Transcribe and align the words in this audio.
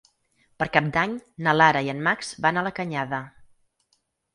Per 0.63 0.67
Cap 0.77 0.87
d'Any 0.95 1.13
na 1.49 1.55
Lara 1.59 1.85
i 1.89 1.95
en 1.95 2.03
Max 2.11 2.35
van 2.49 2.59
a 2.63 2.67
la 2.71 2.77
Canyada. 2.83 3.25